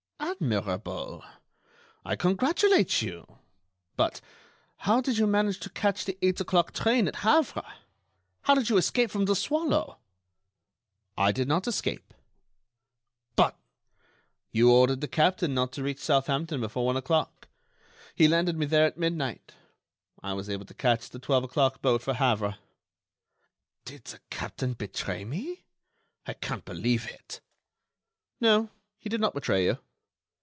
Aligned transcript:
"Admirable! 0.43 1.23
I 2.05 2.15
congratulate 2.15 2.99
you. 3.01 3.37
But 3.95 4.21
how 4.77 4.99
did 4.99 5.17
you 5.19 5.27
manage 5.27 5.59
to 5.59 5.69
catch 5.69 6.05
the 6.05 6.17
eight 6.21 6.39
o'clock 6.39 6.73
train 6.73 7.07
at 7.07 7.17
Havre? 7.17 7.61
How 8.43 8.55
did 8.55 8.67
you 8.69 8.77
escape 8.77 9.11
from 9.11 9.25
The 9.25 9.35
Swallow?" 9.35 9.99
"I 11.15 11.31
did 11.31 11.47
not 11.47 11.67
escape." 11.67 12.13
"But——" 13.35 13.59
"You 14.51 14.71
ordered 14.71 15.01
the 15.01 15.07
captain 15.07 15.53
not 15.53 15.73
to 15.73 15.83
reach 15.83 15.99
Southampton 15.99 16.59
before 16.61 16.87
one 16.87 16.97
o'clock. 16.97 17.47
He 18.15 18.27
landed 18.27 18.57
me 18.57 18.65
there 18.65 18.85
at 18.87 18.97
midnight. 18.97 19.53
I 20.23 20.33
was 20.33 20.49
able 20.49 20.65
to 20.65 20.73
catch 20.73 21.09
the 21.09 21.19
twelve 21.19 21.43
o'clock 21.43 21.83
boat 21.83 22.01
for 22.01 22.15
Havre." 22.15 22.57
"Did 23.85 24.05
the 24.05 24.19
captain 24.31 24.73
betray 24.73 25.23
me? 25.23 25.65
I 26.25 26.33
can't 26.33 26.65
believe 26.65 27.07
it." 27.07 27.41
"No, 28.39 28.71
he 28.97 29.07
did 29.09 29.21
not 29.21 29.35
betray 29.35 29.65
you." 29.65 29.77